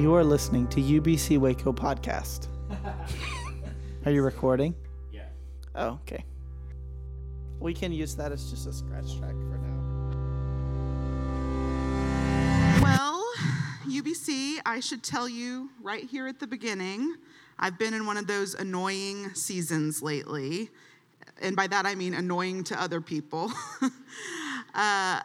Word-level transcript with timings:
You 0.00 0.14
are 0.14 0.24
listening 0.24 0.66
to 0.68 0.80
UBC 0.80 1.36
Waco 1.36 1.74
podcast. 1.74 2.46
Are 4.06 4.10
you 4.10 4.22
recording? 4.22 4.74
Yeah. 5.12 5.26
Oh, 5.74 6.00
okay. 6.00 6.24
We 7.58 7.74
can 7.74 7.92
use 7.92 8.14
that 8.14 8.32
as 8.32 8.48
just 8.50 8.66
a 8.66 8.72
scratch 8.72 9.18
track 9.18 9.32
for 9.32 9.58
now. 9.58 9.78
Well, 12.82 13.22
UBC, 13.86 14.60
I 14.64 14.80
should 14.80 15.02
tell 15.02 15.28
you 15.28 15.68
right 15.82 16.04
here 16.04 16.26
at 16.26 16.40
the 16.40 16.46
beginning, 16.46 17.16
I've 17.58 17.78
been 17.78 17.92
in 17.92 18.06
one 18.06 18.16
of 18.16 18.26
those 18.26 18.54
annoying 18.54 19.34
seasons 19.34 20.00
lately. 20.00 20.70
And 21.42 21.54
by 21.54 21.66
that 21.66 21.84
I 21.84 21.94
mean 21.94 22.14
annoying 22.14 22.64
to 22.64 22.80
other 22.80 23.02
people. 23.02 23.52
uh, 24.74 25.20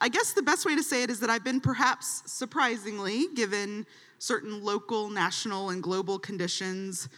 I 0.00 0.08
guess 0.08 0.32
the 0.32 0.42
best 0.42 0.66
way 0.66 0.74
to 0.74 0.82
say 0.82 1.02
it 1.02 1.10
is 1.10 1.20
that 1.20 1.30
I've 1.30 1.44
been 1.44 1.60
perhaps 1.60 2.22
surprisingly, 2.26 3.26
given 3.34 3.86
certain 4.18 4.62
local, 4.64 5.10
national, 5.10 5.70
and 5.70 5.82
global 5.82 6.18
conditions, 6.18 7.08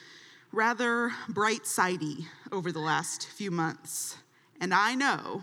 rather 0.53 1.13
bright 1.29 1.67
sidey 1.67 2.27
over 2.53 2.73
the 2.73 2.81
last 2.81 3.27
few 3.27 3.51
months. 3.51 4.17
And 4.61 4.73
I 4.73 4.95
know 4.95 5.43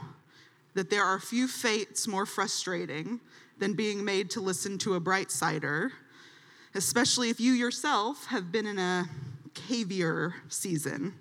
that 0.73 0.89
there 0.89 1.03
are 1.03 1.19
few 1.19 1.47
fates 1.47 2.07
more 2.07 2.25
frustrating 2.25 3.19
than 3.57 3.73
being 3.73 4.03
made 4.03 4.29
to 4.31 4.41
listen 4.41 4.77
to 4.79 4.95
a 4.95 4.99
bright 4.99 5.29
sider, 5.29 5.91
especially 6.73 7.29
if 7.29 7.39
you 7.39 7.51
yourself 7.51 8.25
have 8.27 8.51
been 8.51 8.65
in 8.65 8.79
a 8.79 9.09
caviar 9.53 10.35
season. 10.49 11.13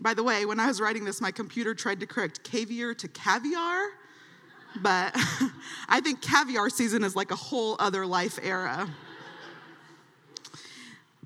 By 0.00 0.14
the 0.14 0.22
way, 0.22 0.44
when 0.44 0.60
I 0.60 0.66
was 0.66 0.80
writing 0.80 1.04
this, 1.04 1.20
my 1.20 1.32
computer 1.32 1.74
tried 1.74 2.00
to 2.00 2.06
correct 2.06 2.44
caviar 2.44 2.94
to 2.94 3.08
caviar, 3.08 3.88
but 4.82 5.14
I 5.88 6.00
think 6.00 6.20
caviar 6.20 6.70
season 6.70 7.04
is 7.04 7.16
like 7.16 7.30
a 7.30 7.36
whole 7.36 7.76
other 7.78 8.06
life 8.06 8.38
era. 8.42 8.88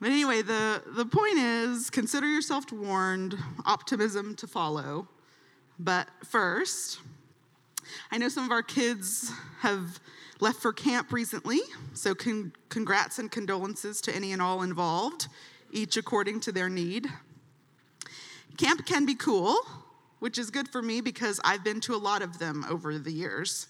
But 0.01 0.11
anyway, 0.11 0.43
the, 0.43 0.83
the 0.85 1.07
point 1.07 1.39
is 1.39 1.89
consider 1.89 2.27
yourself 2.27 2.73
warned, 2.73 3.37
optimism 3.65 4.35
to 4.37 4.49
follow. 4.49 5.07
But 5.79 6.09
first, 6.25 7.01
I 8.11 8.19
know 8.19 8.29
some 8.29 8.45
of 8.45 8.51
our 8.51 8.63
kids 8.63 9.31
have 9.61 10.01
left 10.41 10.61
for 10.61 10.73
camp 10.73 11.13
recently, 11.13 11.61
so 11.95 12.17
con- 12.17 12.53
congrats 12.69 13.21
and 13.21 13.31
condolences 13.31 14.01
to 14.01 14.15
any 14.15 14.33
and 14.33 14.43
all 14.43 14.63
involved, 14.63 15.29
each 15.71 15.97
according 15.97 16.41
to 16.41 16.53
their 16.53 16.69
need. 16.69 17.07
Camp 18.57 18.85
can 18.85 19.07
be 19.07 19.15
cool, 19.15 19.57
which 20.23 20.39
is 20.39 20.53
good 20.53 20.69
for 20.69 20.81
me 20.81 21.01
because 21.01 21.41
I've 21.43 21.65
been 21.65 21.81
to 21.81 21.97
a 21.97 21.99
lot 21.99 22.23
of 22.23 22.39
them 22.39 22.65
over 22.71 22.97
the 22.97 23.11
years. 23.11 23.67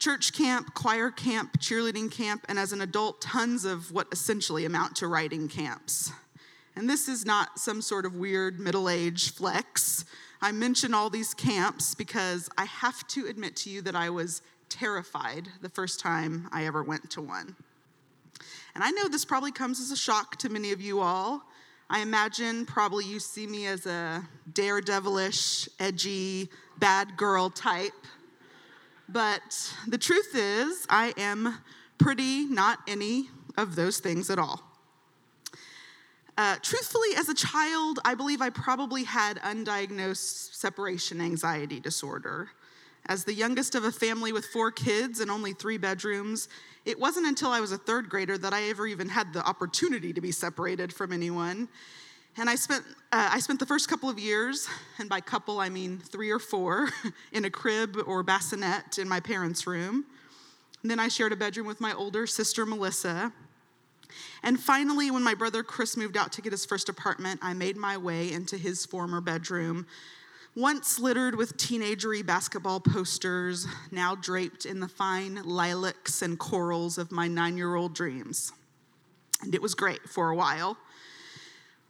Church 0.00 0.32
camp, 0.32 0.74
choir 0.74 1.12
camp, 1.12 1.60
cheerleading 1.60 2.10
camp, 2.10 2.44
and 2.48 2.58
as 2.58 2.72
an 2.72 2.80
adult, 2.80 3.20
tons 3.20 3.64
of 3.64 3.92
what 3.92 4.08
essentially 4.10 4.64
amount 4.64 4.96
to 4.96 5.06
writing 5.06 5.46
camps. 5.46 6.10
And 6.74 6.90
this 6.90 7.06
is 7.06 7.24
not 7.24 7.56
some 7.60 7.82
sort 7.82 8.04
of 8.04 8.16
weird 8.16 8.58
middle 8.58 8.88
age 8.88 9.30
flex. 9.30 10.04
I 10.42 10.50
mention 10.50 10.92
all 10.92 11.08
these 11.08 11.34
camps 11.34 11.94
because 11.94 12.50
I 12.58 12.64
have 12.64 13.06
to 13.08 13.28
admit 13.28 13.54
to 13.58 13.70
you 13.70 13.80
that 13.82 13.94
I 13.94 14.10
was 14.10 14.42
terrified 14.68 15.46
the 15.62 15.68
first 15.68 16.00
time 16.00 16.48
I 16.50 16.66
ever 16.66 16.82
went 16.82 17.10
to 17.12 17.22
one. 17.22 17.54
And 18.74 18.82
I 18.82 18.90
know 18.90 19.06
this 19.06 19.24
probably 19.24 19.52
comes 19.52 19.78
as 19.78 19.92
a 19.92 19.96
shock 19.96 20.34
to 20.38 20.48
many 20.48 20.72
of 20.72 20.80
you 20.80 20.98
all. 20.98 21.44
I 21.94 22.00
imagine 22.00 22.66
probably 22.66 23.04
you 23.04 23.20
see 23.20 23.46
me 23.46 23.68
as 23.68 23.86
a 23.86 24.28
daredevilish, 24.52 25.68
edgy, 25.78 26.48
bad 26.76 27.16
girl 27.16 27.50
type. 27.50 27.92
But 29.08 29.72
the 29.86 29.96
truth 29.96 30.32
is, 30.34 30.88
I 30.90 31.14
am 31.16 31.58
pretty 31.96 32.46
not 32.46 32.80
any 32.88 33.28
of 33.56 33.76
those 33.76 34.00
things 34.00 34.28
at 34.28 34.40
all. 34.40 34.60
Uh, 36.36 36.56
truthfully, 36.62 37.10
as 37.16 37.28
a 37.28 37.34
child, 37.34 38.00
I 38.04 38.16
believe 38.16 38.42
I 38.42 38.50
probably 38.50 39.04
had 39.04 39.36
undiagnosed 39.42 40.52
separation 40.52 41.20
anxiety 41.20 41.78
disorder. 41.78 42.50
As 43.06 43.24
the 43.24 43.34
youngest 43.34 43.74
of 43.74 43.84
a 43.84 43.92
family 43.92 44.32
with 44.32 44.46
four 44.46 44.70
kids 44.70 45.20
and 45.20 45.30
only 45.30 45.52
three 45.52 45.76
bedrooms, 45.76 46.48
it 46.84 46.98
wasn't 46.98 47.26
until 47.26 47.50
I 47.50 47.60
was 47.60 47.72
a 47.72 47.78
third 47.78 48.08
grader 48.08 48.38
that 48.38 48.52
I 48.54 48.64
ever 48.64 48.86
even 48.86 49.08
had 49.08 49.32
the 49.32 49.44
opportunity 49.44 50.12
to 50.12 50.20
be 50.20 50.32
separated 50.32 50.92
from 50.92 51.12
anyone. 51.12 51.68
And 52.36 52.50
I 52.50 52.56
spent, 52.56 52.84
uh, 53.12 53.30
I 53.32 53.38
spent 53.38 53.60
the 53.60 53.66
first 53.66 53.88
couple 53.88 54.08
of 54.08 54.18
years, 54.18 54.68
and 54.98 55.08
by 55.08 55.20
couple 55.20 55.60
I 55.60 55.68
mean 55.68 55.98
three 55.98 56.30
or 56.30 56.38
four, 56.38 56.88
in 57.32 57.44
a 57.44 57.50
crib 57.50 57.96
or 58.06 58.22
bassinet 58.22 58.98
in 58.98 59.08
my 59.08 59.20
parents' 59.20 59.66
room. 59.66 60.04
And 60.82 60.90
then 60.90 60.98
I 60.98 61.08
shared 61.08 61.32
a 61.32 61.36
bedroom 61.36 61.66
with 61.66 61.80
my 61.80 61.92
older 61.92 62.26
sister, 62.26 62.66
Melissa. 62.66 63.32
And 64.42 64.58
finally, 64.58 65.10
when 65.10 65.22
my 65.22 65.34
brother 65.34 65.62
Chris 65.62 65.96
moved 65.96 66.16
out 66.16 66.32
to 66.32 66.42
get 66.42 66.52
his 66.52 66.66
first 66.66 66.88
apartment, 66.88 67.40
I 67.42 67.54
made 67.54 67.76
my 67.76 67.96
way 67.96 68.32
into 68.32 68.56
his 68.56 68.84
former 68.84 69.20
bedroom, 69.20 69.86
once 70.56 71.00
littered 71.00 71.34
with 71.34 71.56
teenagery 71.56 72.24
basketball 72.24 72.78
posters, 72.78 73.66
now 73.90 74.14
draped 74.14 74.64
in 74.64 74.78
the 74.78 74.88
fine 74.88 75.40
lilacs 75.44 76.22
and 76.22 76.38
corals 76.38 76.96
of 76.96 77.10
my 77.10 77.26
nine 77.26 77.56
year 77.56 77.74
old 77.74 77.94
dreams. 77.94 78.52
And 79.42 79.54
it 79.54 79.62
was 79.62 79.74
great 79.74 80.08
for 80.08 80.30
a 80.30 80.36
while. 80.36 80.76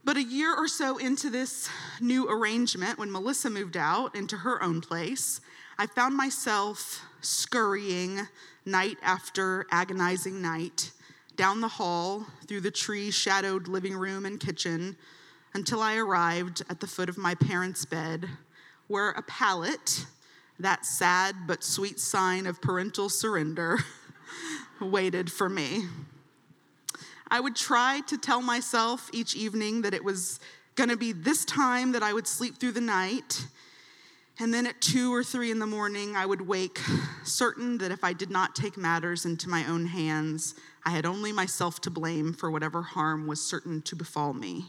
But 0.03 0.17
a 0.17 0.23
year 0.23 0.55
or 0.55 0.69
so 0.69 0.99
into 0.99 1.31
this 1.31 1.69
new 2.01 2.29
arrangement, 2.29 2.99
when 2.99 3.13
Melissa 3.13 3.49
moved 3.49 3.77
out 3.77 4.15
into 4.15 4.39
her 4.39 4.63
own 4.63 4.81
place, 4.81 5.41
I 5.79 5.87
found 5.87 6.17
myself 6.17 7.03
scurrying 7.21 8.29
night 8.65 8.99
after 9.03 9.67
agonizing 9.71 10.41
night 10.41 10.91
down 11.37 11.61
the 11.61 11.69
hall 11.69 12.27
through 12.47 12.61
the 12.61 12.71
tree 12.71 13.11
shadowed 13.11 13.67
living 13.67 13.97
room 13.97 14.25
and 14.25 14.39
kitchen 14.39 14.97
until 15.55 15.81
I 15.81 15.97
arrived 15.97 16.63
at 16.69 16.81
the 16.81 16.87
foot 16.87 17.09
of 17.09 17.17
my 17.17 17.35
parents' 17.35 17.85
bed, 17.85 18.29
where 18.89 19.11
a 19.11 19.23
pallet, 19.23 20.07
that 20.59 20.85
sad 20.85 21.35
but 21.47 21.65
sweet 21.65 21.99
sign 21.99 22.47
of 22.47 22.61
parental 22.61 23.09
surrender, 23.09 23.79
waited 24.81 25.31
for 25.31 25.49
me. 25.49 25.85
I 27.29 27.41
would 27.41 27.57
try 27.57 28.01
to 28.07 28.19
tell 28.19 28.43
myself 28.43 29.11
each 29.13 29.35
evening 29.35 29.83
that 29.83 29.95
it 29.95 30.05
was 30.05 30.41
going 30.75 30.91
to 30.91 30.97
be 30.97 31.13
this 31.13 31.45
time 31.45 31.93
that 31.93 32.03
I 32.03 32.13
would 32.13 32.27
sleep 32.27 32.59
through 32.59 32.73
the 32.73 32.81
night. 32.81 33.47
And 34.39 34.53
then 34.53 34.67
at 34.67 34.81
two 34.81 35.15
or 35.15 35.23
three 35.23 35.51
in 35.51 35.61
the 35.61 35.67
morning, 35.67 36.17
I 36.17 36.27
would 36.27 36.47
wake, 36.47 36.81
certain 37.23 37.79
that 37.79 37.93
if 37.93 38.03
I 38.03 38.13
did 38.13 38.31
not 38.31 38.57
take 38.57 38.77
matters 38.77 39.25
into 39.25 39.49
my 39.49 39.65
own 39.67 39.87
hands, 39.87 40.55
I 40.85 40.91
had 40.91 41.07
only 41.07 41.33
myself 41.33 41.81
to 41.83 41.91
blame 41.91 42.33
for 42.33 42.51
whatever 42.51 42.83
harm 42.83 43.27
was 43.27 43.41
certain 43.41 43.81
to 43.83 43.97
befall 43.97 44.35
me. 44.35 44.67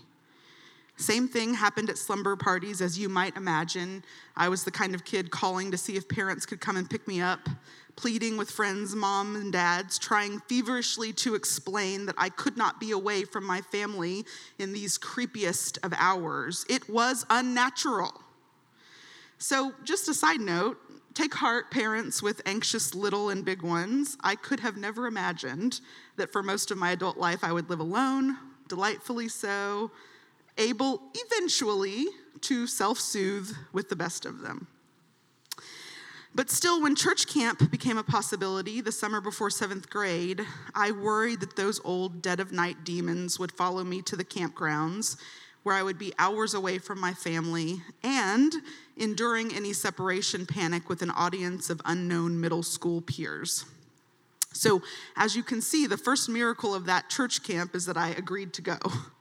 Same 0.97 1.27
thing 1.27 1.53
happened 1.53 1.89
at 1.89 1.97
slumber 1.97 2.35
parties, 2.35 2.81
as 2.81 2.97
you 2.97 3.09
might 3.09 3.35
imagine. 3.35 4.03
I 4.35 4.47
was 4.47 4.63
the 4.63 4.71
kind 4.71 4.95
of 4.95 5.03
kid 5.03 5.29
calling 5.29 5.71
to 5.71 5.77
see 5.77 5.97
if 5.97 6.07
parents 6.07 6.45
could 6.45 6.61
come 6.61 6.77
and 6.77 6.89
pick 6.89 7.05
me 7.05 7.19
up, 7.19 7.49
pleading 7.97 8.37
with 8.37 8.49
friends, 8.49 8.95
mom 8.95 9.35
and 9.35 9.51
dads, 9.51 9.99
trying 9.99 10.39
feverishly 10.47 11.11
to 11.13 11.35
explain 11.35 12.05
that 12.05 12.15
I 12.17 12.29
could 12.29 12.55
not 12.55 12.79
be 12.79 12.91
away 12.91 13.25
from 13.25 13.45
my 13.45 13.59
family 13.59 14.25
in 14.57 14.71
these 14.71 14.97
creepiest 14.97 15.83
of 15.83 15.93
hours. 15.97 16.65
It 16.69 16.89
was 16.89 17.25
unnatural. 17.29 18.21
So, 19.37 19.73
just 19.83 20.07
a 20.07 20.13
side 20.13 20.39
note 20.39 20.77
take 21.13 21.33
heart, 21.33 21.71
parents 21.71 22.21
with 22.21 22.41
anxious 22.45 22.93
little 22.93 23.29
and 23.29 23.45
big 23.45 23.61
ones. 23.61 24.17
I 24.21 24.35
could 24.35 24.59
have 24.59 24.75
never 24.75 25.07
imagined 25.07 25.79
that 26.17 26.31
for 26.31 26.43
most 26.43 26.71
of 26.71 26.77
my 26.77 26.91
adult 26.91 27.15
life 27.17 27.41
I 27.41 27.53
would 27.53 27.69
live 27.69 27.79
alone, 27.79 28.37
delightfully 28.67 29.29
so, 29.29 29.91
able 30.57 31.01
eventually 31.13 32.05
to 32.41 32.67
self 32.67 32.99
soothe 32.99 33.55
with 33.73 33.89
the 33.89 33.95
best 33.95 34.25
of 34.25 34.41
them. 34.41 34.67
But 36.33 36.49
still, 36.49 36.81
when 36.81 36.97
church 36.97 37.27
camp 37.27 37.71
became 37.71 37.97
a 37.97 38.03
possibility 38.03 38.81
the 38.81 38.91
summer 38.91 39.21
before 39.21 39.49
seventh 39.49 39.89
grade, 39.89 40.41
I 40.73 40.91
worried 40.91 41.39
that 41.39 41.55
those 41.55 41.79
old 41.85 42.21
dead 42.21 42.41
of 42.41 42.51
night 42.51 42.83
demons 42.83 43.39
would 43.39 43.53
follow 43.53 43.85
me 43.85 44.01
to 44.01 44.17
the 44.17 44.25
campgrounds 44.25 45.15
where 45.63 45.75
I 45.75 45.81
would 45.81 45.97
be 45.97 46.13
hours 46.19 46.53
away 46.53 46.77
from 46.77 46.99
my 46.99 47.13
family 47.13 47.81
and 48.03 48.53
enduring 48.97 49.55
any 49.55 49.73
separation 49.73 50.45
panic 50.45 50.89
with 50.89 51.01
an 51.01 51.09
audience 51.09 51.71
of 51.71 51.81
unknown 51.85 52.39
middle 52.39 52.61
school 52.61 53.01
peers. 53.01 53.65
So, 54.53 54.83
as 55.15 55.35
you 55.35 55.41
can 55.41 55.61
see, 55.61 55.87
the 55.87 55.97
first 55.97 56.29
miracle 56.29 56.75
of 56.75 56.85
that 56.85 57.09
church 57.09 57.43
camp 57.43 57.75
is 57.75 57.87
that 57.87 57.97
I 57.97 58.09
agreed 58.09 58.53
to 58.53 58.61
go. 58.61 58.77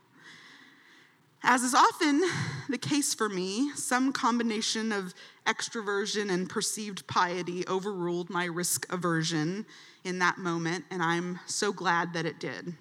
As 1.46 1.62
is 1.62 1.74
often 1.74 2.22
the 2.70 2.78
case 2.78 3.12
for 3.12 3.28
me, 3.28 3.70
some 3.74 4.14
combination 4.14 4.92
of 4.92 5.12
extroversion 5.46 6.32
and 6.32 6.48
perceived 6.48 7.06
piety 7.06 7.68
overruled 7.68 8.30
my 8.30 8.46
risk 8.46 8.90
aversion 8.90 9.66
in 10.04 10.18
that 10.20 10.38
moment, 10.38 10.86
and 10.90 11.02
I'm 11.02 11.38
so 11.44 11.70
glad 11.70 12.14
that 12.14 12.24
it 12.24 12.40
did. 12.40 12.72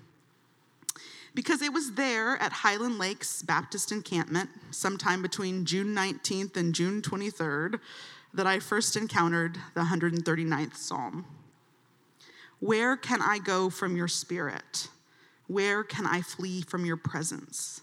Because 1.36 1.62
it 1.62 1.74
was 1.74 1.96
there 1.96 2.42
at 2.42 2.54
Highland 2.54 3.00
Lakes 3.00 3.42
Baptist 3.42 3.92
Encampment, 3.92 4.50
sometime 4.72 5.22
between 5.22 5.66
June 5.66 5.94
19th 5.94 6.56
and 6.56 6.74
June 6.74 7.02
23rd, 7.02 7.82
that 8.34 8.48
I 8.48 8.60
first 8.60 8.96
encountered 8.96 9.58
the 9.74 9.82
139th 9.82 10.78
Psalm. 10.78 11.26
Where 12.62 12.96
can 12.96 13.22
I 13.22 13.40
go 13.40 13.70
from 13.70 13.98
your 13.98 14.08
spirit? 14.08 14.88
Where 15.48 15.84
can 15.84 16.08
I 16.08 16.22
flee 16.22 16.62
from 16.62 16.86
your 16.86 16.98
presence? 16.98 17.83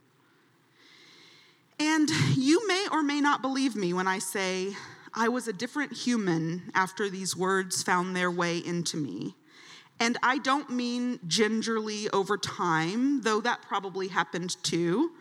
And 1.81 2.11
you 2.35 2.67
may 2.67 2.85
or 2.91 3.01
may 3.01 3.19
not 3.19 3.41
believe 3.41 3.75
me 3.75 3.91
when 3.91 4.07
I 4.07 4.19
say, 4.19 4.75
I 5.15 5.29
was 5.29 5.47
a 5.47 5.53
different 5.53 5.91
human 5.91 6.69
after 6.75 7.09
these 7.09 7.35
words 7.35 7.81
found 7.81 8.15
their 8.15 8.29
way 8.29 8.59
into 8.59 8.97
me. 8.97 9.33
And 9.99 10.15
I 10.21 10.37
don't 10.37 10.69
mean 10.69 11.19
gingerly 11.25 12.07
over 12.11 12.37
time, 12.37 13.21
though 13.23 13.41
that 13.41 13.63
probably 13.63 14.09
happened 14.09 14.61
too, 14.61 15.13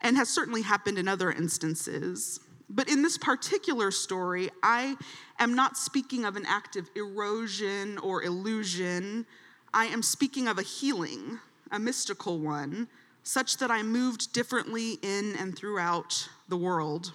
and 0.00 0.16
has 0.16 0.30
certainly 0.30 0.62
happened 0.62 0.96
in 0.96 1.06
other 1.06 1.30
instances. 1.30 2.40
But 2.70 2.88
in 2.88 3.02
this 3.02 3.18
particular 3.18 3.90
story, 3.90 4.48
I 4.62 4.96
am 5.38 5.54
not 5.54 5.76
speaking 5.76 6.24
of 6.24 6.34
an 6.34 6.46
act 6.46 6.76
of 6.76 6.88
erosion 6.96 7.98
or 7.98 8.22
illusion. 8.22 9.26
I 9.74 9.84
am 9.84 10.02
speaking 10.02 10.48
of 10.48 10.58
a 10.58 10.62
healing, 10.62 11.40
a 11.70 11.78
mystical 11.78 12.38
one, 12.38 12.88
such 13.22 13.58
that 13.58 13.70
I 13.70 13.82
moved 13.82 14.32
differently 14.32 14.98
in 15.02 15.36
and 15.36 15.56
throughout 15.56 16.28
the 16.48 16.56
world 16.56 17.12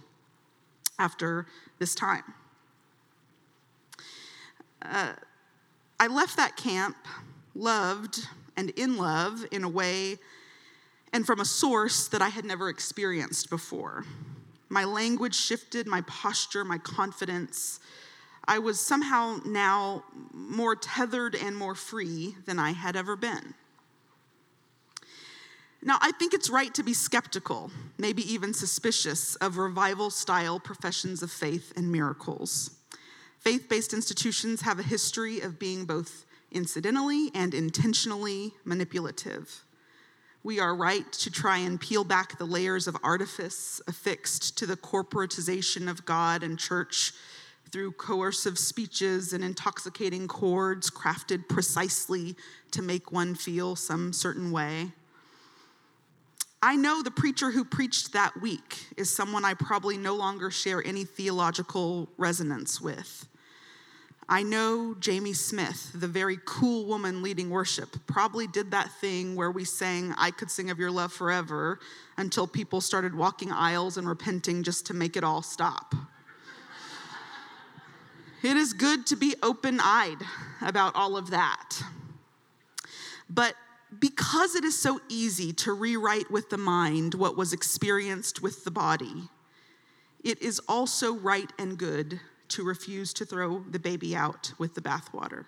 after 1.00 1.48
this 1.80 1.96
time. 1.96 2.24
Uh, 4.81 5.13
I 6.00 6.07
left 6.07 6.38
that 6.38 6.56
camp 6.56 6.96
loved 7.56 8.28
and 8.57 8.69
in 8.72 8.98
love 8.98 9.46
in 9.52 9.63
a 9.63 9.69
way 9.69 10.18
and 11.13 11.25
from 11.25 11.40
a 11.40 11.46
source 11.46 12.08
that 12.10 12.22
I 12.22 12.30
had 12.30 12.46
never 12.46 12.69
experienced 12.69 13.50
before. 13.50 14.06
My 14.69 14.84
language 14.84 15.36
shifted, 15.36 15.88
my 15.88 16.01
posture, 16.01 16.66
my 16.66 16.78
confidence. 16.78 17.80
I 18.46 18.60
was 18.60 18.80
somehow 18.80 19.40
now 19.46 20.04
more 20.34 20.75
tethered 20.75 21.36
and 21.36 21.56
more 21.56 21.75
free 21.75 22.36
than 22.46 22.60
I 22.60 22.72
had 22.72 22.96
ever 22.96 23.16
been. 23.16 23.54
Now, 25.86 26.00
I 26.02 26.12
think 26.14 26.34
it's 26.34 26.50
right 26.50 26.74
to 26.74 26.82
be 26.82 26.96
skeptical, 26.96 27.70
maybe 28.00 28.24
even 28.34 28.56
suspicious, 28.56 29.36
of 29.36 29.58
revival 29.58 30.10
style 30.10 30.60
professions 30.60 31.22
of 31.22 31.30
faith 31.30 31.72
and 31.76 31.92
miracles. 31.92 32.72
Faith 33.38 33.70
based 33.70 33.94
institutions 33.94 34.62
have 34.62 34.80
a 34.80 34.84
history 34.84 35.42
of 35.42 35.60
being 35.60 35.86
both 35.86 36.26
incidentally 36.52 37.30
and 37.36 37.54
intentionally 37.54 38.52
manipulative. 38.64 39.64
We 40.44 40.60
are 40.60 40.76
right 40.76 41.12
to 41.14 41.30
try 41.30 41.60
and 41.60 41.80
peel 41.80 42.04
back 42.04 42.40
the 42.40 42.46
layers 42.46 42.88
of 42.88 42.98
artifice 43.04 43.80
affixed 43.88 44.58
to 44.58 44.66
the 44.66 44.78
corporatization 44.78 45.88
of 45.88 46.04
God 46.04 46.42
and 46.42 46.58
church 46.58 47.14
through 47.72 47.92
coercive 47.92 48.58
speeches 48.58 49.34
and 49.34 49.44
intoxicating 49.44 50.28
chords 50.28 50.90
crafted 50.90 51.48
precisely 51.48 52.36
to 52.72 52.82
make 52.82 53.12
one 53.12 53.36
feel 53.36 53.76
some 53.76 54.12
certain 54.14 54.52
way. 54.52 54.92
I 56.66 56.76
know 56.76 57.04
the 57.04 57.12
preacher 57.12 57.52
who 57.52 57.64
preached 57.64 58.14
that 58.14 58.42
week 58.42 58.88
is 58.98 59.16
someone 59.16 59.46
I 59.46 59.54
probably 59.54 60.00
no 60.00 60.16
longer 60.16 60.50
share 60.50 60.84
any 60.84 61.04
theological 61.04 62.10
resonance 62.18 62.82
with. 62.82 63.28
I 64.28 64.42
know 64.42 64.96
Jamie 65.00 65.34
Smith, 65.34 65.92
the 65.94 66.08
very 66.08 66.40
cool 66.44 66.88
woman 66.88 67.22
leading 67.22 67.52
worship, 67.52 67.96
probably 68.08 68.48
did 68.48 68.72
that 68.72 68.92
thing 68.94 69.36
where 69.36 69.52
we 69.52 69.64
sang, 69.64 70.16
I 70.18 70.32
could 70.32 70.50
sing 70.50 70.72
of 70.72 70.80
your 70.80 70.90
love 70.90 71.14
forever, 71.14 71.78
until 72.18 72.48
people 72.48 72.82
started 72.82 73.14
walking 73.14 73.52
aisles 73.52 73.98
and 73.98 74.10
repenting 74.10 74.64
just 74.64 74.88
to 74.88 74.96
make 74.96 75.16
it 75.16 75.24
all 75.24 75.44
stop. 75.44 75.94
it 78.42 78.58
is 78.58 78.74
good 78.74 79.06
to 79.06 79.16
be 79.16 79.36
open 79.44 79.80
eyed 79.80 80.24
about 80.64 80.96
all 80.96 81.16
of 81.16 81.30
that. 81.30 81.80
But 83.30 83.54
because 84.00 84.56
it 84.56 84.64
is 84.64 84.78
so 84.78 85.00
easy 85.10 85.54
to 85.54 85.74
rewrite 85.74 86.32
with 86.32 86.50
the 86.50 86.58
mind 86.58 87.14
what 87.14 87.38
was 87.38 87.54
experienced 87.54 88.42
with 88.42 88.64
the 88.64 88.72
body, 88.72 89.30
it 90.24 90.42
is 90.42 90.60
also 90.68 91.14
right 91.14 91.52
and 91.60 91.78
good 91.78 92.20
to 92.50 92.64
refuse 92.64 93.14
to 93.14 93.26
throw 93.26 93.64
the 93.70 93.80
baby 93.80 94.16
out 94.16 94.54
with 94.58 94.74
the 94.74 94.82
bathwater. 94.82 95.46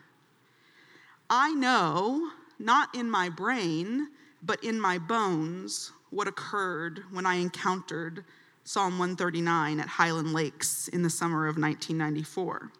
I 1.29 1.53
know, 1.53 2.29
not 2.59 2.93
in 2.95 3.09
my 3.09 3.29
brain, 3.29 4.09
but 4.43 4.63
in 4.63 4.79
my 4.79 4.97
bones, 4.97 5.91
what 6.09 6.27
occurred 6.27 7.03
when 7.11 7.25
I 7.25 7.35
encountered 7.35 8.23
Psalm 8.63 8.99
139 8.99 9.79
at 9.79 9.87
Highland 9.87 10.33
Lakes 10.33 10.87
in 10.89 11.01
the 11.01 11.09
summer 11.09 11.47
of 11.47 11.57
1994. 11.57 12.71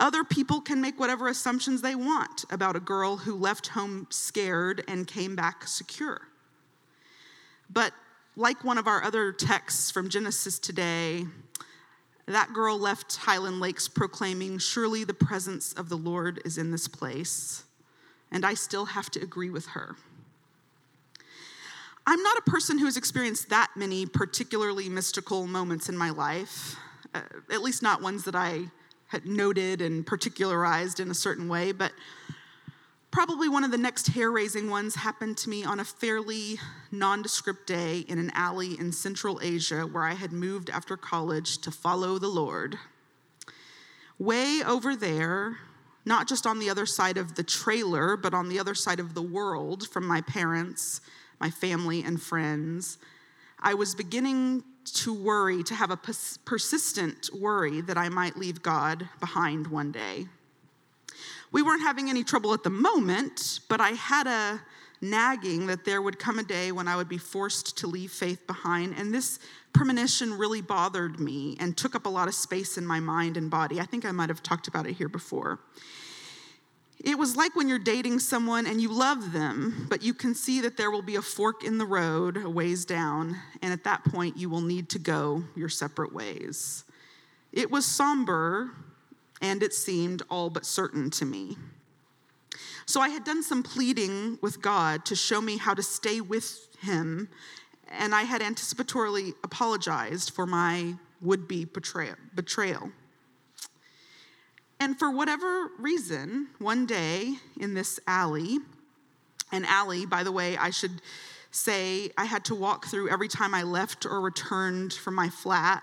Other 0.00 0.24
people 0.24 0.62
can 0.62 0.80
make 0.80 0.98
whatever 0.98 1.28
assumptions 1.28 1.82
they 1.82 1.94
want 1.94 2.46
about 2.50 2.74
a 2.74 2.80
girl 2.80 3.18
who 3.18 3.34
left 3.34 3.68
home 3.68 4.06
scared 4.08 4.82
and 4.88 5.06
came 5.06 5.36
back 5.36 5.68
secure. 5.68 6.22
But 7.68 7.92
like 8.34 8.64
one 8.64 8.78
of 8.78 8.86
our 8.86 9.04
other 9.04 9.30
texts 9.30 9.90
from 9.90 10.08
Genesis 10.08 10.58
today, 10.58 11.26
that 12.26 12.54
girl 12.54 12.78
left 12.78 13.16
Highland 13.16 13.60
Lakes 13.60 13.88
proclaiming, 13.88 14.58
Surely 14.58 15.04
the 15.04 15.12
presence 15.12 15.74
of 15.74 15.90
the 15.90 15.98
Lord 15.98 16.40
is 16.46 16.56
in 16.56 16.70
this 16.70 16.88
place. 16.88 17.64
And 18.32 18.46
I 18.46 18.54
still 18.54 18.86
have 18.86 19.10
to 19.10 19.20
agree 19.20 19.50
with 19.50 19.66
her. 19.66 19.96
I'm 22.06 22.22
not 22.22 22.38
a 22.38 22.50
person 22.50 22.78
who 22.78 22.86
has 22.86 22.96
experienced 22.96 23.50
that 23.50 23.68
many 23.76 24.06
particularly 24.06 24.88
mystical 24.88 25.46
moments 25.46 25.90
in 25.90 25.96
my 25.98 26.08
life, 26.08 26.76
uh, 27.14 27.20
at 27.52 27.60
least 27.60 27.82
not 27.82 28.00
ones 28.00 28.24
that 28.24 28.34
I 28.34 28.70
noted 29.24 29.80
and 29.80 30.06
particularized 30.06 31.00
in 31.00 31.10
a 31.10 31.14
certain 31.14 31.48
way, 31.48 31.72
but 31.72 31.92
probably 33.10 33.48
one 33.48 33.64
of 33.64 33.70
the 33.70 33.78
next 33.78 34.08
hair 34.08 34.30
raising 34.30 34.70
ones 34.70 34.94
happened 34.94 35.36
to 35.38 35.48
me 35.50 35.64
on 35.64 35.80
a 35.80 35.84
fairly 35.84 36.58
nondescript 36.92 37.66
day 37.66 38.00
in 38.00 38.18
an 38.18 38.30
alley 38.34 38.78
in 38.78 38.92
Central 38.92 39.40
Asia 39.42 39.82
where 39.82 40.04
I 40.04 40.14
had 40.14 40.32
moved 40.32 40.70
after 40.70 40.96
college 40.96 41.58
to 41.58 41.70
follow 41.70 42.18
the 42.18 42.28
Lord. 42.28 42.78
Way 44.18 44.62
over 44.64 44.94
there, 44.94 45.58
not 46.04 46.28
just 46.28 46.46
on 46.46 46.58
the 46.58 46.70
other 46.70 46.86
side 46.86 47.16
of 47.16 47.34
the 47.34 47.42
trailer, 47.42 48.16
but 48.16 48.34
on 48.34 48.48
the 48.48 48.58
other 48.58 48.74
side 48.74 49.00
of 49.00 49.14
the 49.14 49.22
world 49.22 49.88
from 49.88 50.06
my 50.06 50.20
parents, 50.20 51.00
my 51.40 51.50
family, 51.50 52.02
and 52.02 52.20
friends, 52.20 52.98
I 53.58 53.74
was 53.74 53.94
beginning 53.94 54.62
to 54.84 55.12
worry, 55.12 55.62
to 55.64 55.74
have 55.74 55.90
a 55.90 55.96
persistent 55.96 57.30
worry 57.32 57.80
that 57.82 57.96
I 57.98 58.08
might 58.08 58.36
leave 58.36 58.62
God 58.62 59.08
behind 59.20 59.66
one 59.66 59.92
day. 59.92 60.26
We 61.52 61.62
weren't 61.62 61.82
having 61.82 62.08
any 62.08 62.22
trouble 62.24 62.54
at 62.54 62.62
the 62.62 62.70
moment, 62.70 63.60
but 63.68 63.80
I 63.80 63.90
had 63.90 64.26
a 64.26 64.60
nagging 65.00 65.66
that 65.66 65.84
there 65.84 66.02
would 66.02 66.18
come 66.18 66.38
a 66.38 66.42
day 66.42 66.72
when 66.72 66.86
I 66.86 66.96
would 66.96 67.08
be 67.08 67.18
forced 67.18 67.78
to 67.78 67.86
leave 67.86 68.10
faith 68.10 68.46
behind. 68.46 68.94
And 68.96 69.14
this 69.14 69.38
premonition 69.72 70.34
really 70.34 70.60
bothered 70.60 71.18
me 71.18 71.56
and 71.58 71.76
took 71.76 71.94
up 71.94 72.06
a 72.06 72.08
lot 72.08 72.28
of 72.28 72.34
space 72.34 72.76
in 72.76 72.86
my 72.86 73.00
mind 73.00 73.36
and 73.36 73.50
body. 73.50 73.80
I 73.80 73.84
think 73.84 74.04
I 74.04 74.12
might 74.12 74.28
have 74.28 74.42
talked 74.42 74.68
about 74.68 74.86
it 74.86 74.94
here 74.94 75.08
before. 75.08 75.58
It 77.02 77.18
was 77.18 77.34
like 77.34 77.56
when 77.56 77.66
you're 77.66 77.78
dating 77.78 78.18
someone 78.18 78.66
and 78.66 78.78
you 78.78 78.92
love 78.92 79.32
them, 79.32 79.86
but 79.88 80.02
you 80.02 80.12
can 80.12 80.34
see 80.34 80.60
that 80.60 80.76
there 80.76 80.90
will 80.90 81.00
be 81.02 81.16
a 81.16 81.22
fork 81.22 81.64
in 81.64 81.78
the 81.78 81.86
road 81.86 82.36
a 82.36 82.50
ways 82.50 82.84
down, 82.84 83.36
and 83.62 83.72
at 83.72 83.84
that 83.84 84.04
point 84.04 84.36
you 84.36 84.50
will 84.50 84.60
need 84.60 84.90
to 84.90 84.98
go 84.98 85.44
your 85.56 85.70
separate 85.70 86.12
ways. 86.12 86.84
It 87.52 87.70
was 87.70 87.86
somber, 87.86 88.72
and 89.40 89.62
it 89.62 89.72
seemed 89.72 90.22
all 90.28 90.50
but 90.50 90.66
certain 90.66 91.08
to 91.12 91.24
me. 91.24 91.56
So 92.84 93.00
I 93.00 93.08
had 93.08 93.24
done 93.24 93.42
some 93.42 93.62
pleading 93.62 94.38
with 94.42 94.60
God 94.60 95.06
to 95.06 95.16
show 95.16 95.40
me 95.40 95.56
how 95.56 95.72
to 95.72 95.82
stay 95.82 96.20
with 96.20 96.68
Him, 96.80 97.28
and 97.88 98.14
I 98.14 98.24
had 98.24 98.42
anticipatorily 98.42 99.32
apologized 99.42 100.32
for 100.32 100.44
my 100.44 100.96
would 101.22 101.48
be 101.48 101.64
betrayal. 101.64 102.90
And 104.80 104.98
for 104.98 105.10
whatever 105.10 105.68
reason, 105.78 106.48
one 106.58 106.86
day 106.86 107.34
in 107.60 107.74
this 107.74 108.00
alley, 108.06 108.58
an 109.52 109.66
alley, 109.66 110.06
by 110.06 110.22
the 110.22 110.32
way, 110.32 110.56
I 110.56 110.70
should 110.70 111.02
say 111.50 112.10
I 112.16 112.24
had 112.24 112.46
to 112.46 112.54
walk 112.54 112.86
through 112.86 113.10
every 113.10 113.28
time 113.28 113.54
I 113.54 113.62
left 113.62 114.06
or 114.06 114.22
returned 114.22 114.94
from 114.94 115.14
my 115.14 115.28
flat, 115.28 115.82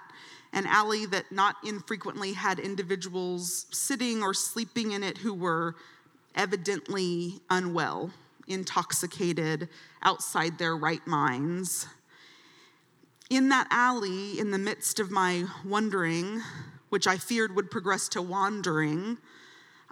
an 0.51 0.65
alley 0.65 1.05
that 1.05 1.31
not 1.31 1.57
infrequently 1.63 2.33
had 2.33 2.57
individuals 2.57 3.67
sitting 3.69 4.23
or 4.23 4.33
sleeping 4.33 4.93
in 4.93 5.03
it 5.03 5.19
who 5.19 5.33
were 5.33 5.75
evidently 6.33 7.39
unwell, 7.51 8.11
intoxicated, 8.47 9.69
outside 10.01 10.57
their 10.57 10.75
right 10.75 11.05
minds. 11.05 11.87
In 13.29 13.49
that 13.49 13.67
alley, 13.69 14.39
in 14.39 14.49
the 14.49 14.57
midst 14.57 14.99
of 14.99 15.11
my 15.11 15.43
wondering, 15.65 16.41
which 16.89 17.08
I 17.08 17.17
feared 17.17 17.56
would 17.56 17.72
progress 17.72 18.08
to 18.10 18.22
wandering, 18.22 19.17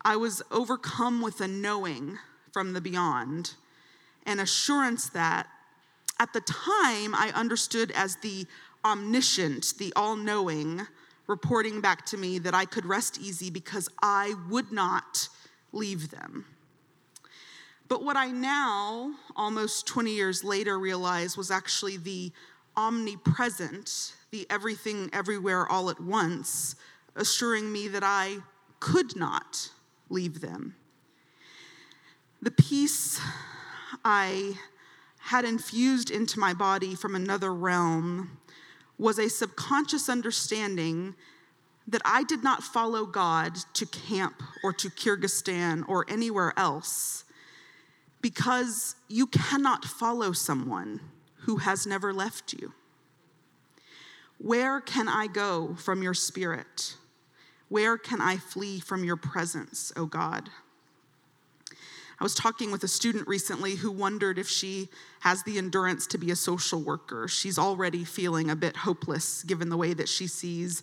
I 0.04 0.16
was 0.16 0.42
overcome 0.52 1.22
with 1.22 1.42
a 1.42 1.48
knowing 1.48 2.20
from 2.54 2.74
the 2.74 2.82
beyond, 2.82 3.56
an 4.25 4.40
assurance 4.40 5.10
that 5.10 5.48
at 6.20 6.32
the 6.34 6.42
time 6.42 7.14
I 7.14 7.32
understood 7.36 7.92
as 7.92 8.16
the 8.18 8.46
omniscient, 8.86 9.74
the 9.78 9.92
all 9.96 10.16
knowing, 10.16 10.88
reporting 11.28 11.82
back 11.82 12.06
to 12.08 12.18
me 12.18 12.40
that 12.40 12.54
I 12.54 12.66
could 12.66 12.86
rest 12.86 13.20
easy 13.20 13.50
because 13.50 13.90
I 14.02 14.36
would 14.50 14.72
not 14.72 15.28
leave 15.74 16.12
them. 16.12 16.46
But 17.88 18.04
what 18.04 18.18
I 18.18 18.32
now, 18.32 19.16
almost 19.36 19.88
20 19.88 20.12
years 20.12 20.44
later, 20.44 20.80
realize 20.80 21.38
was 21.38 21.52
actually 21.52 21.98
the 21.98 22.32
omnipresent, 22.75 24.14
the 24.36 24.46
everything, 24.50 25.10
everywhere, 25.13 25.65
all 25.65 25.89
at 25.89 26.00
once, 26.01 26.75
assuring 27.15 27.72
me 27.72 27.88
that 27.88 28.04
I 28.04 28.39
could 28.82 29.15
not 29.15 29.70
leave 30.10 30.42
them. 30.42 30.75
The 32.42 32.51
peace 32.51 33.22
I 34.04 34.58
had 35.20 35.46
infused 35.46 36.12
into 36.12 36.38
my 36.38 36.54
body 36.54 36.96
from 36.96 37.15
another 37.15 37.54
realm 37.54 38.38
was 38.98 39.18
a 39.18 39.30
subconscious 39.30 40.10
understanding 40.10 41.15
that 41.88 42.01
I 42.04 42.24
did 42.24 42.44
not 42.44 42.62
follow 42.62 43.06
God 43.06 43.56
to 43.75 43.86
camp 43.86 44.44
or 44.63 44.74
to 44.74 44.89
Kyrgyzstan 44.89 45.88
or 45.88 46.06
anywhere 46.10 46.51
else 46.58 47.24
because 48.22 48.96
you 49.08 49.27
cannot 49.27 49.86
follow 49.86 50.34
someone 50.34 51.00
who 51.44 51.58
has 51.58 51.88
never 51.88 52.12
left 52.12 52.51
you. 52.54 52.74
Where 54.38 54.82
can 54.82 55.08
I 55.08 55.27
go 55.27 55.75
from 55.75 56.04
your 56.04 56.13
spirit? 56.13 56.96
Where 57.70 57.98
can 57.98 58.22
I 58.22 58.38
flee 58.38 58.80
from 58.80 59.04
your 59.04 59.15
presence, 59.15 59.92
O 59.96 60.06
God? 60.06 60.50
I 62.20 62.24
was 62.24 62.36
talking 62.36 62.72
with 62.72 62.84
a 62.84 62.88
student 62.88 63.27
recently 63.27 63.75
who 63.75 63.92
wondered 63.92 64.39
if 64.39 64.48
she 64.48 64.88
has 65.20 65.44
the 65.44 65.58
endurance 65.58 66.08
to 66.08 66.18
be 66.18 66.32
a 66.32 66.36
social 66.36 66.82
worker. 66.82 67.27
She's 67.27 67.60
already 67.60 68.06
feeling 68.06 68.50
a 68.50 68.56
bit 68.56 68.77
hopeless 68.77 69.44
given 69.44 69.70
the 69.70 69.77
way 69.77 69.94
that 69.94 70.08
she 70.08 70.27
sees 70.27 70.82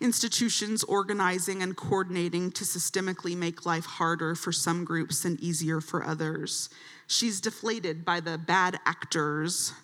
institutions 0.00 0.82
organizing 0.84 1.62
and 1.62 1.76
coordinating 1.76 2.50
to 2.52 2.64
systemically 2.64 3.36
make 3.36 3.66
life 3.66 3.84
harder 3.84 4.34
for 4.34 4.52
some 4.52 4.84
groups 4.84 5.26
and 5.26 5.38
easier 5.40 5.82
for 5.82 6.02
others. 6.02 6.70
She's 7.06 7.40
deflated 7.40 8.04
by 8.04 8.20
the 8.20 8.38
bad 8.38 8.80
actors 8.86 9.74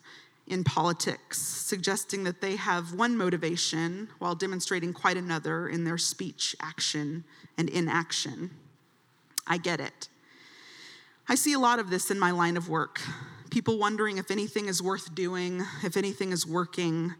in 0.46 0.62
politics, 0.62 1.38
suggesting 1.38 2.24
that 2.24 2.40
they 2.40 2.56
have 2.56 2.94
one 2.94 3.16
motivation 3.16 4.08
while 4.18 4.34
demonstrating 4.34 4.92
quite 4.92 5.16
another 5.16 5.68
in 5.68 5.84
their 5.84 5.98
speech, 5.98 6.54
action, 6.60 7.24
and 7.58 7.68
inaction. 7.68 8.50
I 9.46 9.58
get 9.58 9.80
it. 9.80 10.08
I 11.28 11.34
see 11.34 11.52
a 11.52 11.58
lot 11.58 11.78
of 11.78 11.90
this 11.90 12.10
in 12.10 12.18
my 12.18 12.30
line 12.30 12.56
of 12.56 12.68
work. 12.68 13.00
People 13.50 13.78
wondering 13.78 14.18
if 14.18 14.30
anything 14.30 14.68
is 14.68 14.82
worth 14.82 15.14
doing, 15.14 15.62
if 15.82 15.96
anything 15.96 16.30
is 16.30 16.46
working. 16.46 17.14